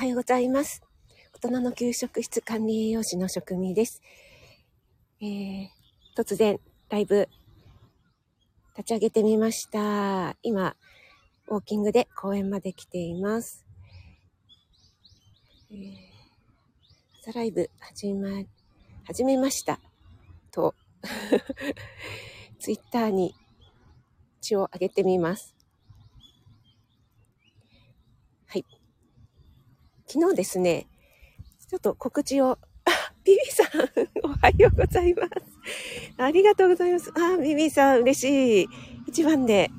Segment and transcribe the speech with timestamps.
[0.00, 0.82] はようございます。
[1.34, 4.00] 大人の給食室管理栄養士の職味です。
[5.20, 5.68] えー、
[6.16, 6.58] 突然、
[6.88, 7.28] ライブ、
[8.78, 10.38] 立ち上げてみました。
[10.42, 10.74] 今、
[11.48, 13.66] ウォーキングで公園まで来ています。
[15.70, 15.96] えー、
[17.20, 18.30] 朝ライブ始ま、
[19.04, 19.80] 始めました。
[20.50, 20.74] と、
[22.58, 23.34] ツイッターに
[24.40, 25.54] 血を上げてみます。
[28.46, 28.64] はい。
[30.12, 30.88] 昨日ですね、
[31.68, 32.90] ちょっと告知を、あ、
[33.22, 33.66] ビビさん、
[34.24, 35.30] おはようございます。
[36.16, 37.12] ありがとうございます。
[37.14, 38.68] あ、ビビさん、嬉しい。
[39.06, 39.70] 一番で。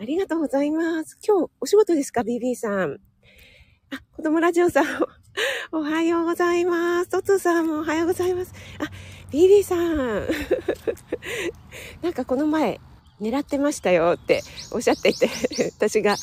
[0.00, 1.16] ありがとうございます。
[1.24, 2.98] 今日、お仕事ですか、ビビさん。
[3.90, 4.84] あ、子供ラジオさん、
[5.70, 7.10] おはようございます。
[7.10, 8.52] トツさんもおはようございます。
[8.80, 8.90] あ、
[9.30, 10.26] ビビさん。
[12.02, 12.80] なんかこの前、
[13.20, 14.42] 狙ってましたよって
[14.72, 15.30] おっしゃっていて、
[15.78, 16.16] 私が、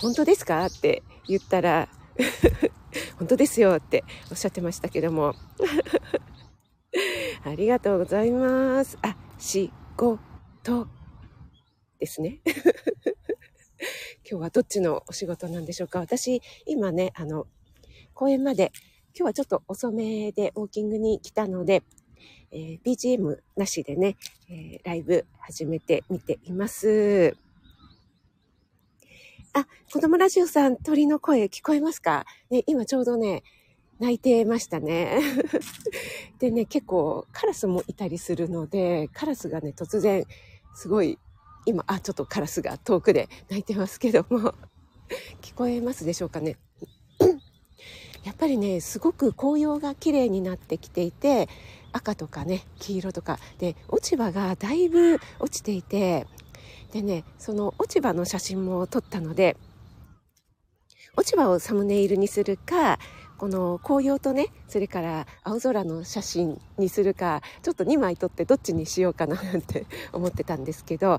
[0.00, 0.64] 本当ですか？
[0.66, 1.88] って言ったら、
[3.18, 5.34] 本当ですよっておっしゃってましたけども。
[7.44, 8.98] ありがとうございます。
[9.02, 10.88] あ、仕事
[11.98, 12.40] ですね。
[14.28, 17.46] 今日はどっちのお仕事なんでしょうか私、今ね、あの、
[18.14, 18.72] 公園まで、
[19.16, 21.82] 今日はちょっと遅めでウォーキングに来たので、
[22.50, 24.16] えー BGM なしでね、
[24.48, 27.36] えーライブ始めてみています。
[29.56, 32.26] あ、子供ラジオさん、鳥の声聞こえますか？
[32.50, 33.44] ね、今ちょうどね、
[34.00, 35.20] 泣いてましたね。
[36.40, 40.24] でね、結構カラスもいたりするので、カラスがね、突然、
[40.74, 41.20] すごい、
[41.66, 44.54] 今、あ、ちょっとカラスが遠くで泣いてますけども、
[45.40, 46.56] 聞こえますでしょうかね？
[48.24, 51.48] やっぱりね、すごく紅葉が綺麗になってきていて、
[51.92, 56.26] 赤とかね、黄色とか、で、落ち葉がだいぶ落ちていて、
[56.94, 59.56] でね、その落ち葉の写真も撮ったので、
[61.16, 63.00] 落ち葉をサムネイルにするか、
[63.36, 71.18] この紅葉とね、それから青空の写真にするか、ちょっと2枚撮ってどっちにしようかななんて 思ってたんですけど、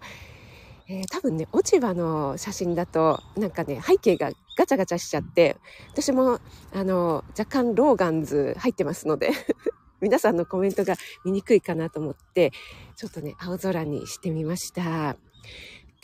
[0.87, 5.57] えー多分ね、落ち葉の写真だと、なんかね、背景がガチャガチャしちゃって、
[5.91, 6.39] 私も、
[6.73, 9.31] あの、若干ローガンズ入ってますので、
[9.99, 12.53] 皆さんのコメントが見にくいかなと思って、
[12.95, 15.17] ちょっとね、青空にしてみました。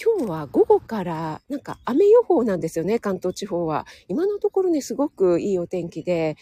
[0.04, 3.86] 今日は午後からなんか雨予報なんですよね、関東地方は。
[4.08, 6.38] 今のところね、すごくいいお天気で、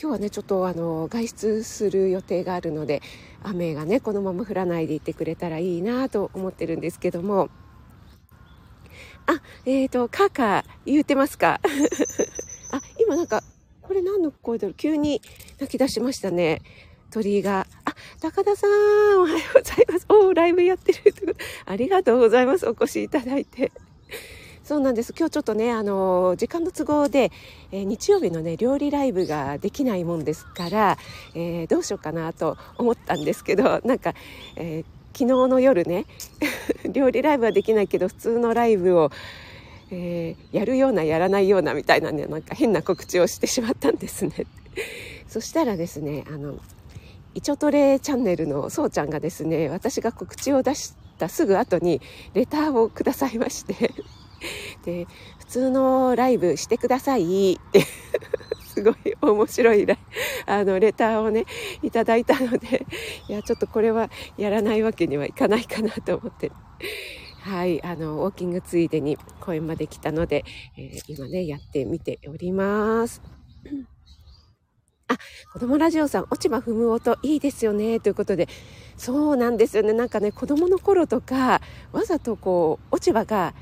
[0.00, 3.02] 今日はね、ちょっとあの、外出する予定があるので、
[3.44, 7.48] 雨がね、このまま降らないでいてくれたらいいなと思ってるんですけども。
[9.26, 11.60] あ、えっ、ー、と、カーカー言ってますか？
[12.72, 13.44] あ、今なんか、
[13.82, 14.74] これ何の声だろう？
[14.74, 15.22] 急に
[15.60, 16.60] 泣き出しましたね。
[17.10, 17.66] 鳥が。
[17.84, 18.70] あ、高田さん、
[19.20, 20.06] おはようございます。
[20.08, 21.34] おーライブやってるってこと。
[21.64, 22.66] ありがとうございます。
[22.66, 23.72] お越しいただいて。
[24.64, 25.14] そうなんです。
[25.16, 27.30] 今日ちょっとね、あの時間の都合で、
[27.70, 30.98] えー日曜日のね、料理ライブができないもんですから、
[31.34, 34.14] えーどうしようかなと思ったんですけど、なんか、
[34.56, 34.84] えー
[35.16, 36.04] 昨日の夜ね、
[36.92, 39.10] 料理ライブはできないけど、普通のライブを、
[39.90, 44.32] えやるような、やらないようなみたいなね、なんか変な告知をしてしまったんですね。
[45.26, 46.58] そしたらですね、あの、
[47.36, 52.00] イチョトレチャンネルのそうちゃんがですね、私が告知を出したすぐ後に
[52.32, 53.92] レターをくださいまして、
[54.86, 55.06] で、
[55.40, 57.82] 普通のライブしてくださいって、
[58.66, 59.86] すごい面白い
[60.46, 61.44] あのレターをね、
[61.82, 62.86] いただいたので、
[63.28, 66.50] いや、ちょっとこれはやらないわけにはいかないかなと思って、
[67.42, 70.42] はい、あの、ウォーキングついでに公園まで来たので、
[70.78, 73.20] えー今ね、やってみております。
[75.08, 75.18] あ、
[75.52, 78.48] 子供ラジオさん、落ち葉踏む音いいですよね、ということで、
[78.96, 79.92] そうなんですよね。
[79.92, 81.60] なんかね、子供の頃とか、
[81.92, 83.54] わざとこう、落ち葉が、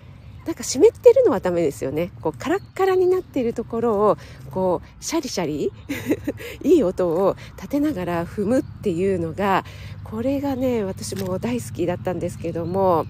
[0.46, 2.12] なんか湿ってるのはダメですよね。
[2.22, 4.16] こう、カラッカラになっているところを、
[4.52, 5.70] こう、シャリシャリ、
[6.64, 9.64] いい音を立てながら踏むっていうのが、
[10.02, 13.04] これがね、私も大好きだったんですけども、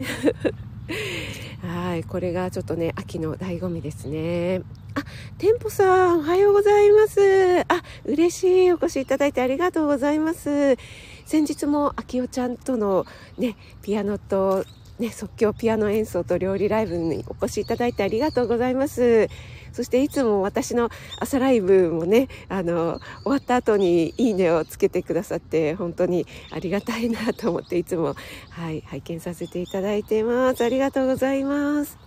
[1.62, 4.62] はい、これがちょっとね、秋の醍醐味ですね。
[4.94, 5.02] あ、
[5.38, 7.60] 店舗さん、おはようございます。
[7.62, 8.72] あ、嬉しい。
[8.72, 10.76] お越しいただいてありがとうございます。
[11.24, 13.06] 先日も、あきおちゃんとの
[13.38, 14.64] ね、ピアノと、
[14.98, 19.28] ね、即興ピアノ演奏と料理ライブにお越しいただいてありがとうございます。
[19.72, 20.88] そしていつも私の
[21.20, 28.14] 朝ライブもね、あの、終わった後にいいねをつけてくださって、本当にありがたいなと思っていつも、
[28.48, 30.64] はい、拝見させていただいています。
[30.64, 31.98] ありがとうございます。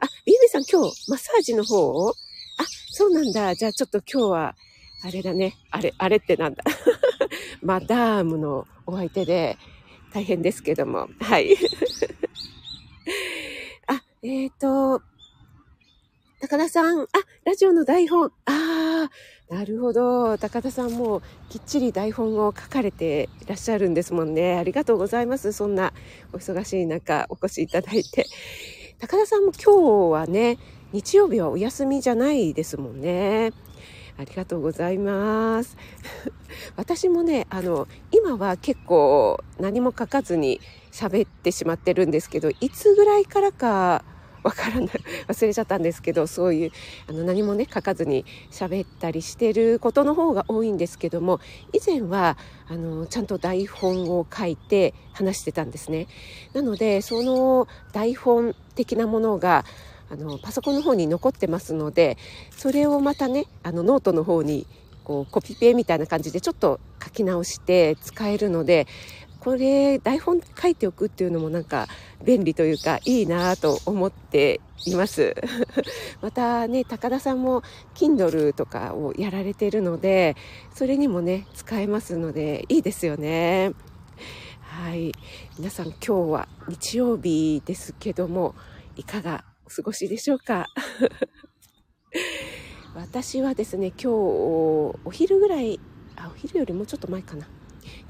[0.00, 2.10] あ、ビビさん今日マッサージの方を？
[2.10, 2.14] あ、
[2.92, 3.54] そうなんだ。
[3.54, 4.54] じゃあちょっと今日は、
[5.02, 5.54] あれだね。
[5.70, 6.64] あれ、あれってなんだ。
[7.60, 9.58] マダームのお相手で
[10.12, 11.08] 大変ですけども。
[11.20, 11.56] はい。
[13.86, 15.02] あ、えっ、ー、と、
[16.40, 17.06] 高田さん、あ、
[17.44, 18.26] ラジオの台本。
[18.44, 20.36] ああ、なるほど。
[20.38, 24.56] 高田さんもきっちり台本を書かれていらっしゃるんですもんね。
[24.56, 25.52] ありがとうございます。
[25.52, 25.92] そんな
[26.32, 28.26] お忙しい中お越しいただいて。
[28.98, 30.58] 高田さんも今日はね、
[30.92, 33.52] 日曜日はお休みじゃないですもんね。
[34.18, 35.76] ありがとうございます。
[36.76, 40.60] 私もね、あの、今は結構何も書かずに
[40.90, 44.04] 喋ってしまってるんですけど、いつぐらいからか
[44.46, 44.88] わからない、
[45.26, 46.70] 忘れちゃったんですけど、そういう、
[47.08, 51.40] あの、何もね、書かずに喋ったりしてることの方が多いんですけども、
[51.72, 56.06] 以前は、あの、ちゃんと台本を書いて話してたんですね。
[56.52, 59.64] なので、その台本的なものが、
[60.10, 62.16] あの、パソコンの方に残ってますので、
[62.56, 64.66] それをまたね、あの、ノートの方に
[65.06, 68.88] こうコピペみたいな感じでちょっと書き直して使えるので
[69.38, 71.86] これ台本書いておくっていうのもなんか
[72.24, 75.36] 便利というかいいなと思っています。
[76.20, 77.62] またね高田さんも
[77.94, 80.34] Kindle とかをやられてるので
[80.74, 83.70] それにもね使えますのでいいですよね。
[84.62, 85.12] はい。
[85.56, 88.56] 皆さん今日は日曜日ですけども
[88.96, 90.66] いかがお過ごしでしょうか？
[92.94, 95.78] 私はですね今日お昼ぐらい
[96.16, 97.46] あお昼よりもちょっと前かな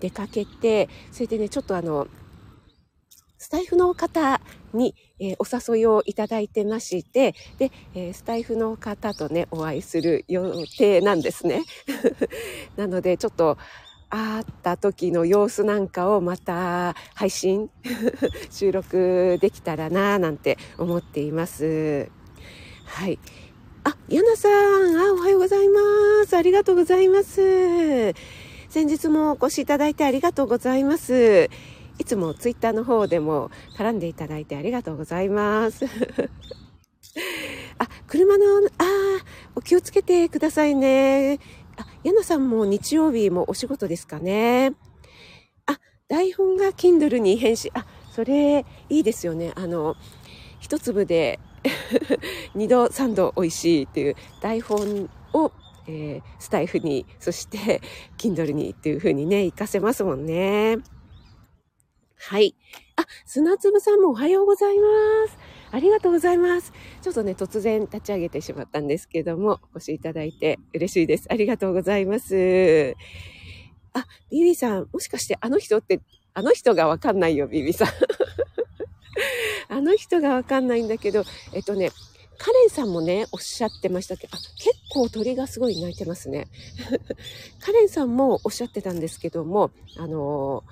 [0.00, 2.08] 出かけて、それでね、ちょっとあの、
[3.38, 4.41] スタイフの方
[4.73, 10.43] に、えー、お誘いをいただいてまして、で、えー、スタイフの方とね、お会いする予
[10.79, 11.62] 定なんですね。
[12.76, 13.58] なので、ちょっと、
[14.08, 17.70] 会った時の様子なんかをまた配信
[18.50, 22.08] 収録できたらななんて思っています。
[22.85, 23.19] はい。
[23.85, 25.81] あ、ヤナさん、あ、おはようございま
[26.26, 26.37] す。
[26.37, 28.14] ありがとうございます。
[28.69, 31.50] 先日もお越しいただいてありがとうございます。
[31.99, 35.87] いつもツイッターの方でも絡んでいただいてありがとうございます。
[37.79, 38.44] あ、車の、
[38.79, 38.85] あ
[39.55, 41.38] お気をつけてくださいね。
[41.76, 44.73] あ、ヤナさんも日曜日もお仕事ですかね。
[45.67, 45.78] あ、
[46.08, 47.70] 台本が Kindle に返信。
[47.75, 49.52] あ、それいいですよね。
[49.56, 49.94] あの、
[50.61, 51.38] 一粒で
[52.55, 55.52] 二度三度美味しいっていう台本を
[55.88, 57.81] えー、スタイフに、そして、
[58.19, 60.79] Kindle にっていう風にね、活かせますもんね。
[62.19, 62.56] はい。
[62.96, 64.87] あ、砂粒さんもおはようございま
[65.29, 65.38] す。
[65.70, 66.72] ありがとうございます。
[67.02, 71.26] ちょっとね、突然立ち上げてしまったんですけども、お越しいただいて嬉しいです。
[71.28, 72.96] ありがとうございます。
[73.92, 76.00] あ、ビビさん、もしかしてあの人って、
[76.34, 77.88] あの人がわかんないよ、ビビさん。
[79.68, 81.90] あの人がわかんないんだけど、えっとね、
[82.38, 86.46] カレンさんもね、おっしゃってましたけど、あ、結構鳥がすごい鳴いてますね。
[87.60, 90.64] カレンさんもおっしゃってたんですけども、あの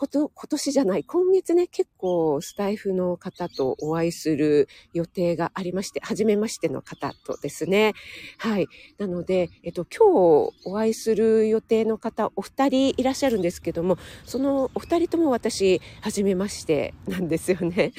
[0.00, 7.92] こと、今年じゃない、今月ね、結構スタイフの方とお会いする予定がありまして、初めましての方とですね。
[8.38, 8.66] はい。
[8.96, 17.92] なので、えっと、今日お会いする予定の方、お二人いらっしゃるんですけども、そのお二人とも私、初めましてなんですよね。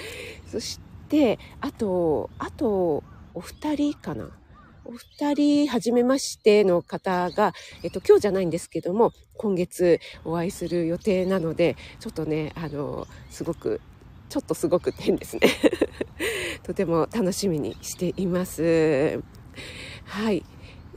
[0.48, 3.04] そして、あと、あと、
[3.36, 4.32] お二人かな。
[4.84, 13.80] お二人、はじめましての方が、えっと、今日じゃないんですけども、今月お会いする予定なので、ちょっとね、あの、すごく、
[14.30, 15.42] ちょっとすごく変ですね。
[16.64, 19.22] とても楽しみにしています。
[20.06, 20.44] はい。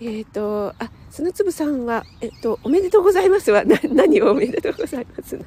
[0.00, 5.38] えっ、ー、と、あ、砂粒さんは、えっと、おめでとうございますは、な、何をおめでとうございます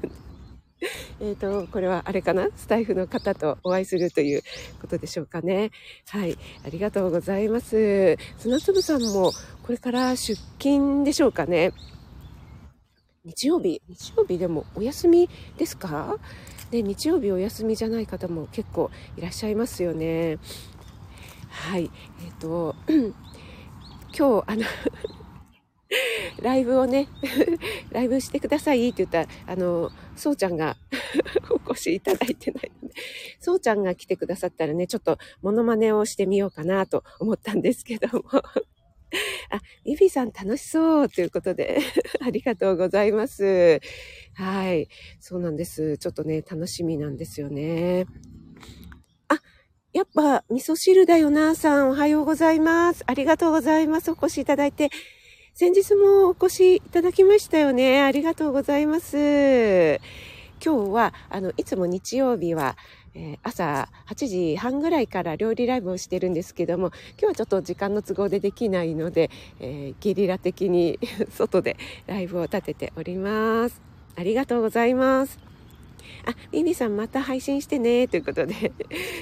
[1.19, 2.49] えっ、と、これはあれかな？
[2.55, 4.43] スタイフの方とお会いするという
[4.79, 5.71] ことでしょうかね。
[6.07, 6.37] はい。
[6.65, 8.17] ありがとうございます。
[8.37, 9.31] 砂粒さんも
[9.63, 11.73] これから出勤でしょうかね？
[13.25, 16.17] 日曜日、日曜日でもお休みですか？
[16.69, 20.37] で、日曜日お休みじゃない方も結構いらっしゃいますよね。
[21.49, 21.89] はい。
[22.23, 22.75] えっ、ー、と、
[24.17, 24.63] 今日、あの
[26.41, 27.07] ライブをね、
[27.91, 30.77] ライブしてくださいって言ったら、あの、そうちゃんが
[31.49, 32.95] お越しいただいてないので、
[33.39, 38.23] そうちゃんが来てくださったらね、ちょっとモノマネをしてみようかなと思ったんですけども。
[39.49, 41.79] あ、ビビさん楽しそうということで
[42.21, 43.79] ありがとうございます。
[44.33, 44.89] はい。
[45.19, 45.97] そうなんです。
[45.97, 48.05] ちょっとね、楽しみなんですよね。
[49.29, 49.39] あ、
[49.93, 53.03] やっぱ味噌汁だよなさん、おはようございます。
[53.07, 54.11] ありがとうございます。
[54.11, 54.89] お越しいただいて。
[55.59, 58.03] 先日もお越しいただきましたよね。
[58.03, 59.17] ありがとうございます。
[60.63, 62.77] 今日は、あの、いつも日曜日は、
[63.15, 70.99] えー、朝8時半ぐらいから料理ライブをしてるんですけども、今日はちょっと時間の都合でできないので、えー、ゲリラ的に
[71.33, 73.81] 外でライブを立てております。
[74.15, 75.39] ありがとうございます。
[76.27, 78.73] あ、ミミさんまた配信してね、ということで。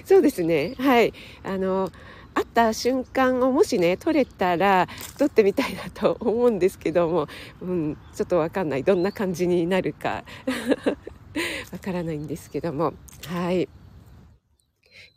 [0.04, 0.76] そうですね。
[0.80, 1.14] はい。
[1.44, 1.90] あの、
[2.36, 4.88] 会った瞬間をもしね、撮れたら
[5.18, 7.28] 撮ってみたいなと思うんですけども、
[7.62, 8.84] うん、ちょっとわかんない。
[8.84, 10.26] どんな感じになるか
[11.72, 12.94] わからないんですけども、
[13.28, 13.70] はい。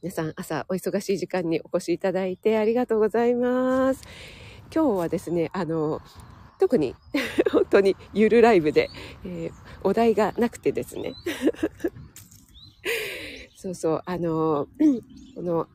[0.01, 4.03] 皆さん朝お忙しい時間にお越しいただいてありがとうございます。
[4.73, 6.01] 今日はですね、あの、
[6.61, 6.95] 特に
[7.51, 8.91] 本当にゆるライブで、
[9.25, 11.15] えー、お題がなくてですね。
[13.57, 14.69] そうそう、あの、
[15.35, 15.67] この、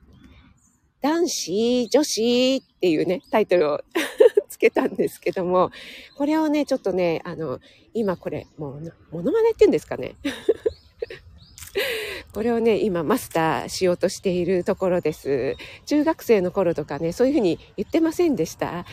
[1.04, 3.82] 男子、女子っていうね、タイトルを
[4.48, 5.70] つけたんですけども、
[6.18, 7.60] これをね、ちょっとね、あの、
[7.94, 10.16] 今これ、もう、モノマネって言うんですかね。
[12.34, 15.58] これをね、今マスターしようとしているところです。
[15.86, 18.86] 中学生の頃とかね、そういうふうに言ってませんでした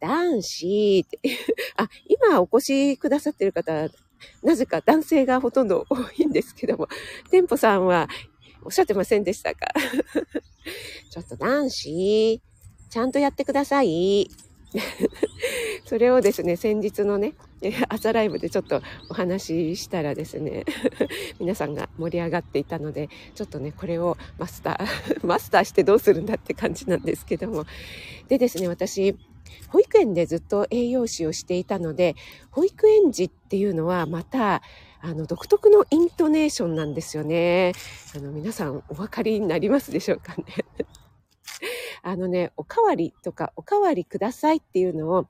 [0.00, 1.20] 男子って。
[1.76, 2.60] あ、今お越
[2.94, 3.90] しくださってる方、
[4.42, 6.88] なぜか男性がほとんど多いんですけども、
[7.30, 8.08] 店舗さんは
[8.64, 9.66] おっしゃってませんでしたか？
[11.10, 12.40] ちょっと男子、
[12.90, 14.30] ちゃんとやってください。
[15.84, 17.34] それをですね、先日のね、
[17.88, 20.64] 朝ライブでちょっとお話ししたらですね、
[21.38, 27.66] 皆さんが盛り上がっていたので、ちょっとね、これをマスター、マスターしてどうするんだって感じなんですけども。
[28.28, 29.14] でですね、私、
[29.68, 32.14] 保育園でずっと栄養士をしていたので、
[32.50, 34.62] 保育園児っていうのはまた、
[35.04, 37.72] あの、独特のイントネーションなんですよね。
[38.14, 40.44] あの、皆さんお分かりになりますでしょうかね。
[42.02, 45.26] あのね、おかわりとか、おかわりくださいっていうのを、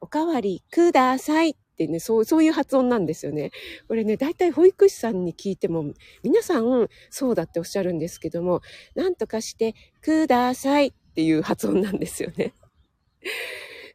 [0.00, 3.50] おかわりくださいってね、そう、そういう発音なんですよね。
[3.88, 5.92] これね、大体保育士さんに聞いても、
[6.22, 8.62] 皆さんそうだっておっしゃるんですけども、
[8.94, 12.54] なんとかしてくださいっていう発音なんですよね。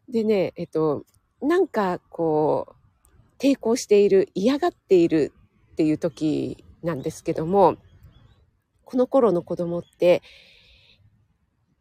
[0.07, 1.05] でね、えっと、
[1.41, 2.78] なんかこう、
[3.39, 5.31] 抵抗している、嫌がっている
[5.71, 7.77] っていう時なんですけども、
[8.85, 10.21] この頃の子供って、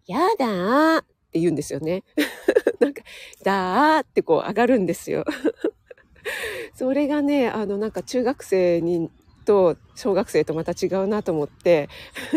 [0.07, 2.05] やだーって言うんですよね。
[2.81, 3.03] なんか、
[3.43, 5.25] だーってこう上がるんですよ。
[6.75, 9.11] それがね、あのなんか中学生に
[9.49, 11.89] と小学生とまた違うなと思って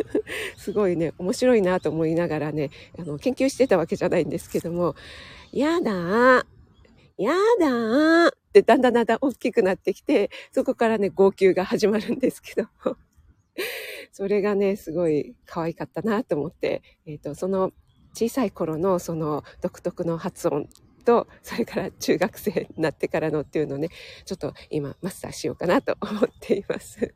[0.56, 4.96] すごいね面白いなと思いながらねあの研究してたわけじゃないんですけども
[5.51, 6.46] 「やだー
[7.18, 12.98] やだー」ってだんだんだんだん大きくなってきてそこからね号泣が始まるんですけども
[14.12, 17.72] それがね、すごい可愛かったなと思って、えっ、ー、と、その
[18.13, 20.67] 小さい頃のその独特の発音
[21.05, 23.89] と、それから中学生になってからのっていうのをね、
[24.25, 27.13] ちょっと今マスターしようかなと思っています。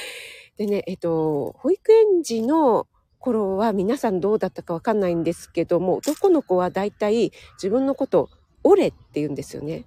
[0.56, 2.86] でね、えっ、ー、と、保育園児の
[3.18, 8.28] 頃は皆さんどうだったかわかんないんですけども、男の子は大体自分のことを
[8.64, 9.84] オレって言うんですよね。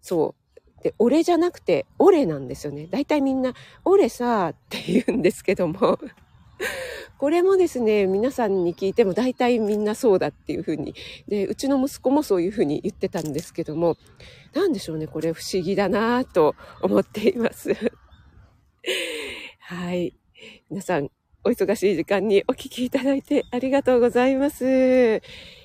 [0.00, 0.82] そう。
[0.82, 2.86] で、俺じゃなくて、俺なんですよね。
[2.90, 3.54] 大体みんな、
[3.84, 5.98] 俺さって言うんですけども、
[7.18, 10.94] これもですね、皆さんに聞いても大体みんなそうだっていうふうに。
[11.28, 13.96] で、うちの息子もそういうふうに言ってたんですけども、
[14.54, 17.74] なんでしょうね、これ不思議だなぁと思っています。
[19.60, 20.14] はい。
[20.70, 21.10] 皆さん、
[21.44, 24.66] お忙しい時間にお聞きいただいてありがとうございます。
[24.66, 25.20] え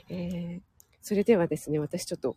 [0.10, 0.62] ー、
[1.02, 2.36] それではですね、私ちょっと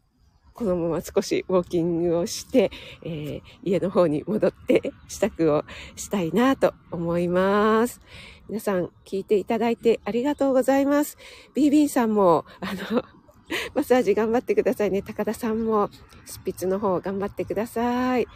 [0.58, 2.72] このまま少しウォーキングをして、
[3.04, 8.00] えー、家の方に戻って支度をしたいなと思います。
[8.48, 11.16] 皆さん聞いていただいてありがとうございます。
[11.54, 13.04] BB さんも、あの、
[13.72, 15.00] マッサージ頑張ってくださいね。
[15.00, 15.90] 高田さんも、
[16.26, 18.26] 執筆の方頑張ってください。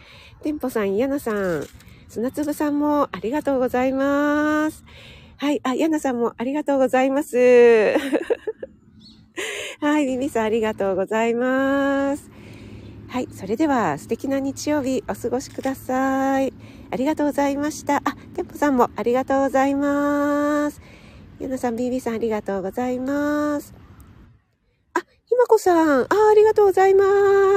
[0.43, 1.65] 店舗さん、ヤナさん、
[2.07, 4.85] 砂粒さんもありがとうございます。
[5.35, 7.35] はい、あ、ヤナさんもありがとうございます。
[9.79, 12.29] はい、ビビさんありがとうございます。
[13.09, 16.53] はい、それでは素敵な日曜日お過ごしください。
[16.89, 17.97] ありがとうございました。
[17.97, 18.01] あ、
[18.33, 20.81] テンポさんもありがとうございます。
[21.39, 23.73] ゆなさん、ビビさんありがとうございます。
[24.93, 27.03] あ、ひまこさん、あ、ありがとうございま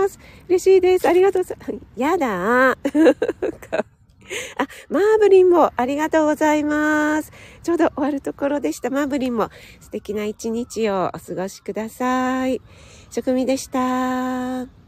[0.09, 0.19] す。
[0.49, 1.09] 嬉しいです。
[1.09, 1.75] ありがとうございます。
[1.97, 3.87] やだー
[4.59, 7.33] あ、マーブリンもありがとうございます。
[7.63, 8.91] ちょうど終わるところでした。
[8.91, 12.61] マーブリンも素敵な一日をお過ごしください。
[13.11, 14.86] 職味でした。